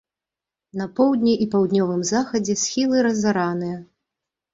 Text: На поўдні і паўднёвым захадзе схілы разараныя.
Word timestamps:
На 0.79 0.85
поўдні 0.99 1.33
і 1.45 1.47
паўднёвым 1.51 2.01
захадзе 2.11 2.55
схілы 2.63 2.97
разараныя. 3.09 3.77